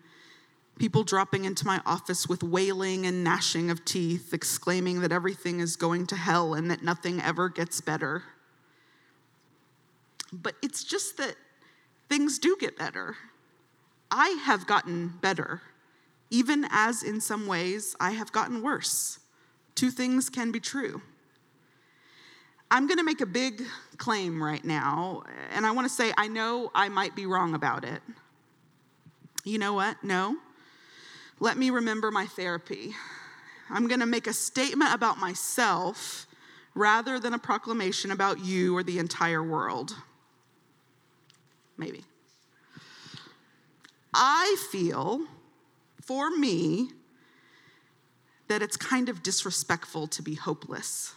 People 0.78 1.02
dropping 1.02 1.45
into 1.45 1.66
my 1.66 1.80
office 1.87 2.28
with 2.28 2.42
wailing 2.42 3.06
and 3.06 3.25
gnashing 3.25 3.71
of 3.71 3.85
teeth, 3.85 4.33
exclaiming 4.33 5.00
that 5.00 5.11
everything 5.11 5.61
is 5.61 5.75
going 5.75 6.06
to 6.06 6.16
hell 6.16 6.54
and 6.54 6.71
that 6.71 6.83
nothing 6.83 7.21
ever 7.23 7.49
gets 7.49 7.80
better. 7.80 8.23
But 10.33 10.54
it's 10.62 10.85
just 10.85 11.16
that 11.16 11.35
things 12.09 12.39
do 12.39 12.57
get 12.59 12.77
better. 12.77 13.17
I 14.11 14.31
have 14.45 14.67
gotten 14.67 15.15
better, 15.21 15.63
even 16.31 16.67
as 16.71 17.03
in 17.03 17.21
some 17.21 17.47
ways 17.47 17.97
I 18.01 18.13
have 18.13 18.33
gotten 18.33 18.63
worse. 18.63 19.19
Two 19.75 19.91
things 19.91 20.31
can 20.31 20.53
be 20.53 20.61
true. 20.61 21.03
I'm 22.71 22.87
going 22.87 22.99
to 22.99 23.05
make 23.05 23.21
a 23.21 23.27
big 23.27 23.63
claim 23.97 24.43
right 24.43 24.65
now, 24.65 25.23
and 25.55 25.65
I 25.65 25.71
want 25.71 25.87
to 25.87 25.93
say 25.93 26.13
I 26.17 26.27
know 26.29 26.71
I 26.75 26.89
might 26.89 27.15
be 27.15 27.27
wrong 27.27 27.55
about 27.55 27.85
it. 27.85 28.01
You 29.45 29.59
know 29.59 29.75
what? 29.75 30.03
No. 30.03 30.37
Let 31.39 31.57
me 31.57 31.71
remember 31.71 32.11
my 32.11 32.27
therapy. 32.27 32.95
I'm 33.71 33.87
going 33.87 34.01
to 34.01 34.07
make 34.07 34.27
a 34.27 34.33
statement 34.33 34.95
about 34.95 35.19
myself 35.19 36.27
rather 36.75 37.21
than 37.21 37.35
a 37.35 37.39
proclamation 37.39 38.11
about 38.11 38.45
you 38.45 38.77
or 38.77 38.83
the 38.83 38.99
entire 38.99 39.43
world. 39.43 39.95
Maybe. 41.76 42.04
I 44.14 44.56
feel, 44.71 45.26
for 46.00 46.30
me, 46.30 46.90
that 48.49 48.62
it's 48.62 48.76
kind 48.76 49.09
of 49.09 49.23
disrespectful 49.23 50.06
to 50.09 50.23
be 50.23 50.35
hopeless 50.35 51.14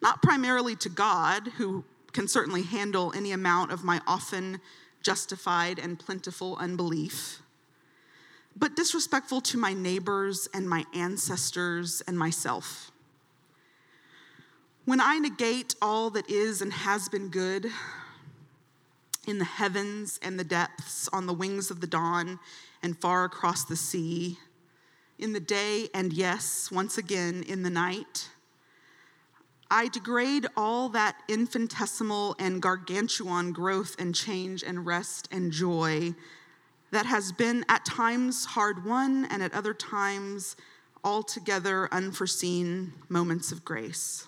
not 0.00 0.22
primarily 0.22 0.76
to 0.76 0.88
God, 0.88 1.48
who 1.56 1.84
can 2.12 2.28
certainly 2.28 2.62
handle 2.62 3.12
any 3.14 3.32
amount 3.32 3.72
of 3.72 3.84
my 3.84 4.00
often 4.06 4.60
justified 5.02 5.78
and 5.78 5.98
plentiful 5.98 6.56
unbelief, 6.56 7.40
but 8.56 8.74
disrespectful 8.74 9.40
to 9.40 9.58
my 9.58 9.72
neighbors 9.72 10.48
and 10.52 10.68
my 10.68 10.84
ancestors 10.94 12.02
and 12.06 12.18
myself. 12.18 12.90
When 14.84 15.00
I 15.00 15.18
negate 15.18 15.74
all 15.82 16.10
that 16.10 16.30
is 16.30 16.62
and 16.62 16.72
has 16.72 17.08
been 17.08 17.28
good 17.28 17.70
in 19.28 19.38
the 19.38 19.44
heavens 19.44 20.18
and 20.22 20.38
the 20.38 20.44
depths, 20.44 21.08
on 21.12 21.26
the 21.26 21.32
wings 21.32 21.70
of 21.70 21.80
the 21.80 21.86
dawn 21.86 22.40
and 22.82 22.98
far 22.98 23.24
across 23.24 23.64
the 23.64 23.76
sea, 23.76 24.38
in 25.18 25.32
the 25.32 25.40
day 25.40 25.88
and 25.92 26.12
yes, 26.12 26.70
once 26.70 26.96
again 26.96 27.42
in 27.42 27.62
the 27.62 27.70
night, 27.70 28.30
I 29.70 29.88
degrade 29.88 30.46
all 30.56 30.88
that 30.90 31.16
infinitesimal 31.28 32.36
and 32.38 32.62
gargantuan 32.62 33.52
growth 33.52 33.96
and 33.98 34.14
change 34.14 34.62
and 34.62 34.86
rest 34.86 35.28
and 35.30 35.52
joy 35.52 36.14
that 36.90 37.04
has 37.04 37.32
been 37.32 37.66
at 37.68 37.84
times 37.84 38.46
hard 38.46 38.84
won 38.84 39.26
and 39.26 39.42
at 39.42 39.52
other 39.52 39.74
times 39.74 40.56
altogether 41.04 41.92
unforeseen 41.92 42.94
moments 43.10 43.52
of 43.52 43.64
grace. 43.64 44.26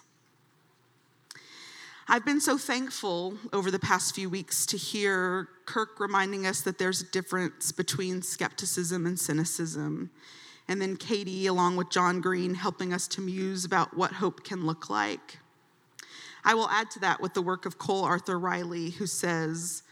I've 2.12 2.24
been 2.24 2.40
so 2.40 2.58
thankful 2.58 3.34
over 3.52 3.70
the 3.70 3.78
past 3.78 4.16
few 4.16 4.28
weeks 4.28 4.66
to 4.66 4.76
hear 4.76 5.46
Kirk 5.64 6.00
reminding 6.00 6.44
us 6.44 6.60
that 6.62 6.76
there's 6.76 7.02
a 7.02 7.04
difference 7.04 7.70
between 7.70 8.20
skepticism 8.20 9.06
and 9.06 9.16
cynicism 9.16 10.10
and 10.66 10.82
then 10.82 10.96
Katie, 10.96 11.46
along 11.46 11.76
with 11.76 11.88
John 11.88 12.20
Green, 12.20 12.54
helping 12.54 12.92
us 12.92 13.06
to 13.06 13.20
muse 13.20 13.64
about 13.64 13.96
what 13.96 14.14
hope 14.14 14.42
can 14.42 14.66
look 14.66 14.90
like. 14.90 15.38
I 16.44 16.54
will 16.54 16.68
add 16.68 16.90
to 16.90 16.98
that 16.98 17.20
with 17.20 17.34
the 17.34 17.42
work 17.42 17.64
of 17.64 17.78
Cole 17.78 18.02
Arthur 18.02 18.40
Riley, 18.40 18.90
who 18.90 19.06
says, 19.06 19.84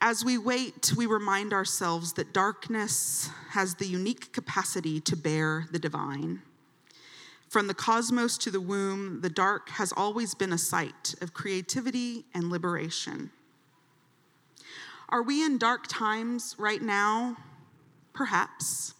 As 0.00 0.24
we 0.24 0.38
wait, 0.38 0.94
we 0.96 1.04
remind 1.04 1.52
ourselves 1.52 2.14
that 2.14 2.32
darkness 2.32 3.28
has 3.50 3.74
the 3.74 3.86
unique 3.86 4.32
capacity 4.32 4.98
to 5.00 5.14
bear 5.14 5.66
the 5.70 5.78
divine. 5.78 6.40
From 7.54 7.68
the 7.68 7.72
cosmos 7.74 8.36
to 8.38 8.50
the 8.50 8.60
womb, 8.60 9.20
the 9.20 9.30
dark 9.30 9.68
has 9.68 9.92
always 9.96 10.34
been 10.34 10.52
a 10.52 10.58
site 10.58 11.14
of 11.20 11.34
creativity 11.34 12.24
and 12.34 12.50
liberation. 12.50 13.30
Are 15.08 15.22
we 15.22 15.44
in 15.44 15.56
dark 15.56 15.86
times 15.86 16.56
right 16.58 16.82
now? 16.82 17.36
Perhaps. 18.12 18.94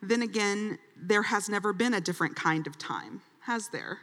Then 0.00 0.22
again, 0.22 0.78
there 0.96 1.24
has 1.24 1.48
never 1.48 1.72
been 1.72 1.94
a 1.94 2.00
different 2.00 2.36
kind 2.36 2.68
of 2.68 2.78
time, 2.78 3.22
has 3.40 3.70
there? 3.70 3.98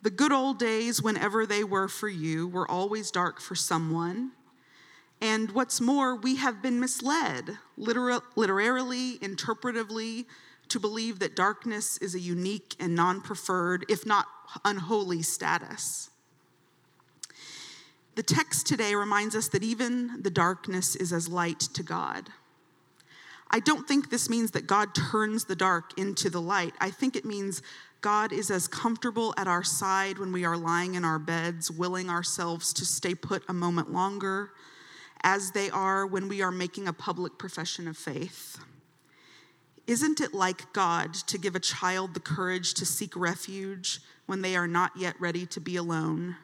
The 0.00 0.08
good 0.08 0.32
old 0.32 0.58
days, 0.58 1.02
whenever 1.02 1.44
they 1.44 1.62
were 1.62 1.88
for 1.88 2.08
you, 2.08 2.48
were 2.48 2.70
always 2.70 3.10
dark 3.10 3.38
for 3.38 3.54
someone. 3.54 4.30
And 5.20 5.50
what's 5.50 5.78
more, 5.78 6.16
we 6.16 6.36
have 6.36 6.62
been 6.62 6.80
misled, 6.80 7.58
liter- 7.76 8.22
literarily, 8.34 9.18
interpretively, 9.18 10.24
to 10.68 10.80
believe 10.80 11.18
that 11.18 11.36
darkness 11.36 11.98
is 11.98 12.14
a 12.14 12.20
unique 12.20 12.74
and 12.78 12.94
non 12.94 13.20
preferred, 13.20 13.84
if 13.88 14.06
not 14.06 14.26
unholy, 14.64 15.22
status. 15.22 16.10
The 18.14 18.22
text 18.22 18.66
today 18.66 18.94
reminds 18.94 19.36
us 19.36 19.48
that 19.48 19.62
even 19.62 20.22
the 20.22 20.30
darkness 20.30 20.96
is 20.96 21.12
as 21.12 21.28
light 21.28 21.60
to 21.60 21.82
God. 21.82 22.30
I 23.50 23.60
don't 23.60 23.86
think 23.88 24.10
this 24.10 24.28
means 24.28 24.50
that 24.50 24.66
God 24.66 24.94
turns 24.94 25.44
the 25.44 25.56
dark 25.56 25.96
into 25.98 26.28
the 26.28 26.40
light. 26.40 26.74
I 26.80 26.90
think 26.90 27.16
it 27.16 27.24
means 27.24 27.62
God 28.00 28.32
is 28.32 28.50
as 28.50 28.68
comfortable 28.68 29.34
at 29.36 29.48
our 29.48 29.64
side 29.64 30.18
when 30.18 30.32
we 30.32 30.44
are 30.44 30.56
lying 30.56 30.96
in 30.96 31.04
our 31.04 31.18
beds, 31.18 31.70
willing 31.70 32.10
ourselves 32.10 32.72
to 32.74 32.84
stay 32.84 33.14
put 33.14 33.42
a 33.48 33.52
moment 33.52 33.92
longer, 33.92 34.50
as 35.22 35.50
they 35.52 35.70
are 35.70 36.06
when 36.06 36.28
we 36.28 36.42
are 36.42 36.52
making 36.52 36.86
a 36.86 36.92
public 36.92 37.38
profession 37.38 37.88
of 37.88 37.96
faith. 37.96 38.58
Isn't 39.88 40.20
it 40.20 40.34
like 40.34 40.70
God 40.74 41.14
to 41.14 41.38
give 41.38 41.56
a 41.56 41.60
child 41.60 42.12
the 42.12 42.20
courage 42.20 42.74
to 42.74 42.84
seek 42.84 43.16
refuge 43.16 44.00
when 44.26 44.42
they 44.42 44.54
are 44.54 44.68
not 44.68 44.92
yet 44.94 45.18
ready 45.18 45.46
to 45.46 45.60
be 45.60 45.76
alone? 45.76 46.36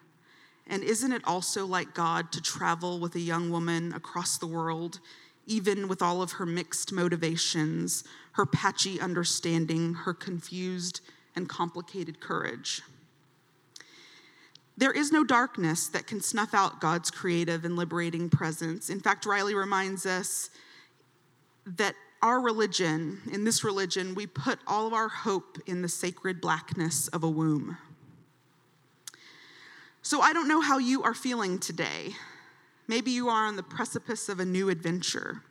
And 0.66 0.82
isn't 0.82 1.12
it 1.12 1.20
also 1.26 1.66
like 1.66 1.92
God 1.92 2.32
to 2.32 2.40
travel 2.40 2.98
with 2.98 3.14
a 3.16 3.20
young 3.20 3.50
woman 3.50 3.92
across 3.92 4.38
the 4.38 4.46
world, 4.46 4.98
even 5.46 5.88
with 5.88 6.00
all 6.00 6.22
of 6.22 6.32
her 6.32 6.46
mixed 6.46 6.90
motivations, 6.90 8.02
her 8.32 8.46
patchy 8.46 8.98
understanding, 8.98 9.92
her 9.92 10.14
confused 10.14 11.02
and 11.36 11.46
complicated 11.46 12.20
courage? 12.20 12.80
There 14.78 14.90
is 14.90 15.12
no 15.12 15.22
darkness 15.22 15.86
that 15.88 16.06
can 16.06 16.22
snuff 16.22 16.54
out 16.54 16.80
God's 16.80 17.10
creative 17.10 17.66
and 17.66 17.76
liberating 17.76 18.30
presence. 18.30 18.88
In 18.88 19.00
fact, 19.00 19.26
Riley 19.26 19.54
reminds 19.54 20.06
us 20.06 20.48
that 21.66 21.94
our 22.24 22.40
religion, 22.40 23.20
in 23.30 23.44
this 23.44 23.62
religion, 23.62 24.14
we 24.14 24.26
put 24.26 24.58
all 24.66 24.86
of 24.86 24.94
our 24.94 25.08
hope 25.08 25.58
in 25.66 25.82
the 25.82 25.88
sacred 25.90 26.40
blackness 26.40 27.06
of 27.08 27.22
a 27.22 27.28
womb. 27.28 27.76
So 30.00 30.22
I 30.22 30.32
don't 30.32 30.48
know 30.48 30.62
how 30.62 30.78
you 30.78 31.02
are 31.02 31.12
feeling 31.12 31.58
today. 31.58 32.14
Maybe 32.88 33.10
you 33.10 33.28
are 33.28 33.46
on 33.46 33.56
the 33.56 33.62
precipice 33.62 34.30
of 34.30 34.40
a 34.40 34.44
new 34.46 34.70
adventure. 34.70 35.42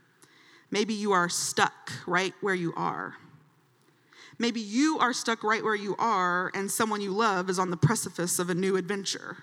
Maybe 0.71 0.95
you 0.95 1.11
are 1.11 1.29
stuck 1.29 1.91
right 2.07 2.33
where 2.41 2.55
you 2.55 2.73
are. 2.75 3.17
Maybe 4.39 4.59
you 4.59 4.97
are 4.97 5.13
stuck 5.13 5.43
right 5.43 5.63
where 5.63 5.75
you 5.75 5.95
are, 5.99 6.49
and 6.55 6.71
someone 6.71 7.01
you 7.01 7.11
love 7.11 7.51
is 7.51 7.59
on 7.59 7.69
the 7.69 7.77
precipice 7.77 8.39
of 8.39 8.49
a 8.49 8.55
new 8.55 8.77
adventure. 8.77 9.37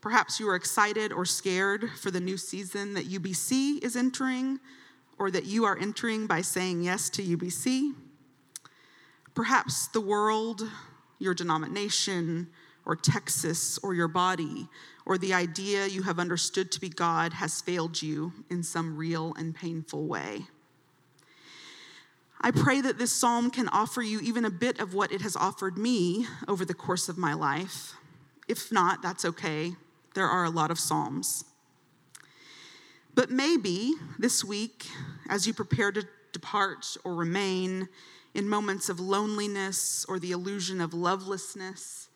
Perhaps 0.00 0.40
you 0.40 0.48
are 0.48 0.56
excited 0.56 1.12
or 1.12 1.24
scared 1.24 1.90
for 2.00 2.10
the 2.10 2.20
new 2.20 2.36
season 2.36 2.94
that 2.94 3.08
UBC 3.08 3.84
is 3.84 3.94
entering, 3.94 4.58
or 5.18 5.30
that 5.30 5.44
you 5.44 5.64
are 5.64 5.78
entering 5.78 6.26
by 6.26 6.40
saying 6.40 6.82
yes 6.82 7.08
to 7.10 7.22
UBC. 7.22 7.94
Perhaps 9.34 9.88
the 9.88 10.00
world, 10.00 10.62
your 11.18 11.34
denomination, 11.34 12.48
or 12.86 12.96
Texas, 12.96 13.78
or 13.78 13.94
your 13.94 14.08
body, 14.08 14.68
or 15.06 15.18
the 15.18 15.34
idea 15.34 15.86
you 15.86 16.02
have 16.02 16.18
understood 16.18 16.70
to 16.72 16.80
be 16.80 16.88
God 16.88 17.32
has 17.34 17.60
failed 17.60 18.00
you 18.00 18.32
in 18.50 18.62
some 18.62 18.96
real 18.96 19.34
and 19.36 19.54
painful 19.54 20.06
way. 20.06 20.46
I 22.40 22.50
pray 22.50 22.82
that 22.82 22.98
this 22.98 23.10
psalm 23.10 23.50
can 23.50 23.68
offer 23.68 24.02
you 24.02 24.20
even 24.20 24.44
a 24.44 24.50
bit 24.50 24.78
of 24.78 24.92
what 24.92 25.12
it 25.12 25.22
has 25.22 25.34
offered 25.34 25.78
me 25.78 26.26
over 26.46 26.64
the 26.64 26.74
course 26.74 27.08
of 27.08 27.16
my 27.16 27.32
life. 27.32 27.94
If 28.46 28.70
not, 28.70 29.00
that's 29.00 29.24
okay. 29.24 29.72
There 30.14 30.28
are 30.28 30.44
a 30.44 30.50
lot 30.50 30.70
of 30.70 30.78
psalms. 30.78 31.44
But 33.14 33.30
maybe 33.30 33.92
this 34.18 34.44
week, 34.44 34.86
as 35.28 35.46
you 35.46 35.54
prepare 35.54 35.92
to 35.92 36.06
depart 36.32 36.96
or 37.04 37.14
remain 37.14 37.88
in 38.34 38.48
moments 38.48 38.88
of 38.88 38.98
loneliness 38.98 40.04
or 40.08 40.18
the 40.18 40.32
illusion 40.32 40.80
of 40.80 40.92
lovelessness, 40.92 42.08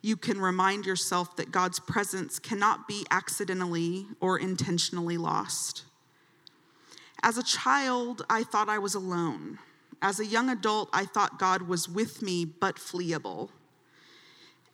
you 0.00 0.16
can 0.16 0.40
remind 0.40 0.86
yourself 0.86 1.36
that 1.36 1.50
God's 1.50 1.80
presence 1.80 2.38
cannot 2.38 2.88
be 2.88 3.04
accidentally 3.10 4.06
or 4.20 4.38
intentionally 4.38 5.18
lost. 5.18 5.84
As 7.22 7.36
a 7.36 7.42
child, 7.42 8.24
I 8.30 8.44
thought 8.44 8.68
I 8.68 8.78
was 8.78 8.94
alone. 8.94 9.58
As 10.00 10.20
a 10.20 10.24
young 10.24 10.48
adult, 10.48 10.88
I 10.92 11.04
thought 11.04 11.38
God 11.38 11.62
was 11.62 11.88
with 11.88 12.22
me 12.22 12.44
but 12.44 12.76
fleeable. 12.76 13.50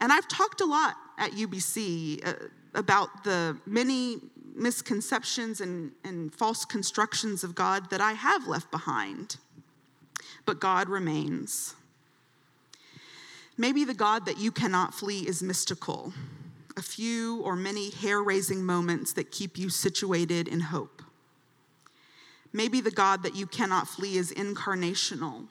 And 0.00 0.12
I've 0.12 0.28
talked 0.28 0.60
a 0.60 0.66
lot 0.66 0.96
at 1.18 1.32
UBC 1.32 2.26
uh, 2.26 2.34
about 2.74 3.24
the 3.24 3.56
many 3.66 4.20
misconceptions 4.54 5.60
and, 5.60 5.92
and 6.04 6.32
false 6.32 6.64
constructions 6.64 7.44
of 7.44 7.54
God 7.54 7.90
that 7.90 8.00
I 8.00 8.12
have 8.12 8.46
left 8.46 8.70
behind. 8.70 9.36
But 10.46 10.60
God 10.60 10.88
remains. 10.88 11.74
Maybe 13.56 13.84
the 13.84 13.94
God 13.94 14.26
that 14.26 14.38
you 14.38 14.50
cannot 14.50 14.94
flee 14.94 15.26
is 15.26 15.42
mystical, 15.42 16.12
a 16.76 16.82
few 16.82 17.40
or 17.42 17.54
many 17.54 17.90
hair 17.90 18.22
raising 18.22 18.64
moments 18.64 19.12
that 19.12 19.30
keep 19.30 19.56
you 19.56 19.68
situated 19.68 20.48
in 20.48 20.60
hope. 20.60 21.02
Maybe 22.52 22.80
the 22.80 22.90
God 22.90 23.22
that 23.22 23.34
you 23.34 23.46
cannot 23.46 23.88
flee 23.88 24.16
is 24.16 24.32
incarnational, 24.32 25.46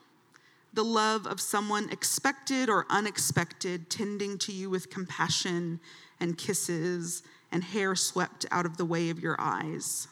the 0.72 0.84
love 0.84 1.26
of 1.26 1.40
someone 1.40 1.88
expected 1.90 2.68
or 2.68 2.86
unexpected, 2.90 3.88
tending 3.88 4.38
to 4.38 4.52
you 4.52 4.68
with 4.68 4.90
compassion 4.90 5.80
and 6.18 6.36
kisses 6.36 7.22
and 7.54 7.64
hair 7.64 7.94
swept 7.94 8.44
out 8.50 8.66
of 8.66 8.76
the 8.76 8.84
way 8.84 9.08
of 9.08 9.20
your 9.20 9.36
eyes. 9.38 10.08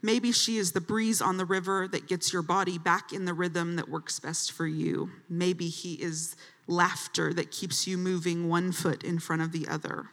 Maybe 0.00 0.32
she 0.32 0.56
is 0.56 0.72
the 0.72 0.80
breeze 0.80 1.20
on 1.20 1.36
the 1.36 1.44
river 1.44 1.86
that 1.88 2.08
gets 2.08 2.32
your 2.32 2.42
body 2.42 2.78
back 2.78 3.12
in 3.12 3.26
the 3.26 3.34
rhythm 3.34 3.76
that 3.76 3.88
works 3.88 4.18
best 4.18 4.52
for 4.52 4.66
you. 4.66 5.10
Maybe 5.28 5.68
he 5.68 5.94
is 5.94 6.34
laughter 6.66 7.34
that 7.34 7.50
keeps 7.50 7.86
you 7.86 7.98
moving 7.98 8.48
one 8.48 8.72
foot 8.72 9.02
in 9.02 9.18
front 9.18 9.42
of 9.42 9.52
the 9.52 9.68
other. 9.68 10.06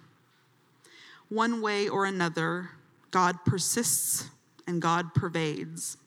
One 1.30 1.62
way 1.62 1.88
or 1.88 2.06
another, 2.06 2.72
God 3.12 3.46
persists 3.46 4.30
and 4.68 4.82
God 4.82 5.14
pervades. 5.14 5.98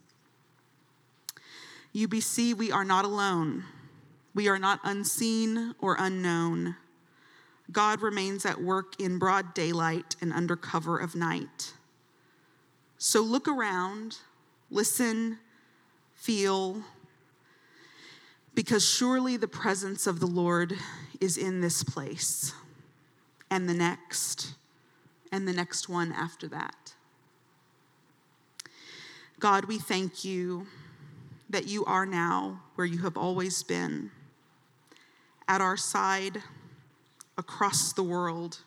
UBC, 1.95 2.55
we 2.55 2.71
are 2.71 2.85
not 2.85 3.05
alone. 3.05 3.65
We 4.35 4.49
are 4.49 4.59
not 4.59 4.81
unseen 4.85 5.75
or 5.81 5.97
unknown. 5.99 6.77
God 7.71 8.01
remains 8.01 8.47
at 8.47 8.63
work 8.63 8.99
in 9.01 9.19
broad 9.19 9.53
daylight 9.55 10.17
and 10.21 10.33
under 10.33 10.57
cover 10.57 10.99
of 10.99 11.15
night. 11.15 11.75
So 12.97 13.21
look 13.21 13.47
around, 13.47 14.19
listen, 14.71 15.39
feel, 16.15 16.83
because 18.55 18.85
surely 18.85 19.37
the 19.37 19.49
presence 19.49 20.07
of 20.07 20.19
the 20.19 20.27
Lord 20.27 20.75
is 21.21 21.37
in 21.37 21.61
this 21.61 21.85
place, 21.85 22.55
and 23.51 23.69
the 23.69 23.75
next, 23.75 24.55
and 25.31 25.47
the 25.47 25.53
next 25.53 25.89
one 25.89 26.11
after 26.13 26.49
that. 26.49 26.95
God, 29.39 29.67
we 29.67 29.79
thank 29.79 30.25
you 30.25 30.67
that 31.51 31.69
you 31.69 31.85
are 31.85 32.07
now 32.07 32.63
where 32.75 32.87
you 32.87 32.99
have 33.03 33.17
always 33.17 33.63
been, 33.63 34.11
at 35.47 35.61
our 35.61 35.77
side 35.77 36.43
across 37.39 37.93
the 37.95 38.03
world, 38.03 38.59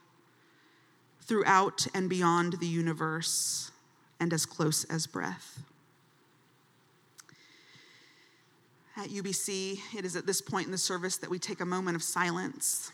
throughout 1.22 1.86
and 1.94 2.10
beyond 2.10 2.54
the 2.54 2.68
universe, 2.68 3.70
and 4.20 4.34
as 4.34 4.46
close 4.46 4.84
as 4.86 5.06
breath. 5.06 5.60
At 8.98 9.10
UBC, 9.10 9.80
it 9.96 10.06
is 10.06 10.16
at 10.16 10.26
this 10.26 10.42
point 10.42 10.66
in 10.66 10.72
the 10.72 10.78
service 10.78 11.18
that 11.18 11.30
we 11.30 11.40
take 11.40 11.60
a 11.62 11.66
moment 11.66 11.96
of 11.96 12.04
silence. 12.04 12.92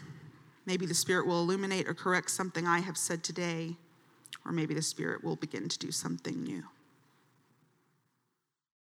Maybe 0.66 0.86
the 0.86 0.94
Spirit 0.94 1.26
will 1.26 1.42
illuminate 1.42 1.88
or 1.88 1.94
correct 1.94 2.30
something 2.30 2.68
I 2.68 2.80
have 2.80 2.98
said 2.98 3.24
today, 3.24 3.76
or 4.46 4.52
maybe 4.52 4.74
the 4.74 4.82
Spirit 4.82 5.24
will 5.24 5.36
begin 5.36 5.70
to 5.70 5.80
do 5.80 5.92
something 5.92 6.44
new. 6.44 6.63